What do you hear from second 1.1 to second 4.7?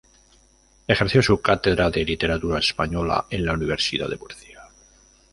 su cátedra de Literatura Española en la Universidad de Murcia.